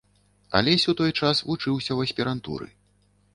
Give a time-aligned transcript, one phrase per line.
[0.59, 2.67] Алесь у той час вучыўся ў аспірантуры.